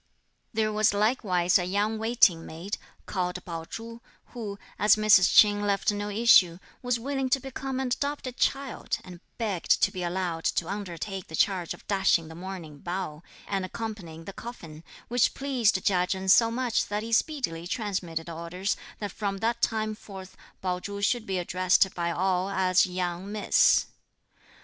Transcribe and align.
There 0.51 0.73
was 0.73 0.95
likewise 0.95 1.59
a 1.59 1.65
young 1.65 1.99
waiting 1.99 2.43
maid, 2.43 2.79
called 3.05 3.45
Pao 3.45 3.65
Chu, 3.65 4.01
who, 4.33 4.57
as 4.79 4.95
Mrs. 4.95 5.31
Ch'in 5.37 5.61
left 5.61 5.91
no 5.91 6.09
issue, 6.09 6.57
was 6.81 6.97
willing 6.99 7.29
to 7.29 7.39
become 7.39 7.79
an 7.79 7.89
adopted 7.89 8.35
child, 8.37 8.97
and 9.03 9.19
begged 9.37 9.79
to 9.83 9.91
be 9.91 10.01
allowed 10.01 10.43
to 10.45 10.67
undertake 10.67 11.27
the 11.27 11.35
charge 11.35 11.75
of 11.75 11.85
dashing 11.85 12.29
the 12.29 12.33
mourning 12.33 12.79
bowl, 12.79 13.23
and 13.47 13.63
accompanying 13.63 14.25
the 14.25 14.33
coffin; 14.33 14.83
which 15.07 15.35
pleased 15.35 15.75
Chia 15.85 16.07
Chen 16.07 16.27
so 16.29 16.49
much 16.49 16.87
that 16.87 17.03
he 17.03 17.13
speedily 17.13 17.67
transmitted 17.67 18.27
orders 18.27 18.75
that 18.97 19.11
from 19.11 19.37
that 19.37 19.61
time 19.61 19.93
forth 19.93 20.35
Pao 20.63 20.79
Chu 20.79 20.99
should 21.03 21.27
be 21.27 21.37
addressed 21.37 21.93
by 21.93 22.09
all 22.09 22.49
as 22.49 22.87
'young 22.87 23.31
miss.' 23.31 23.85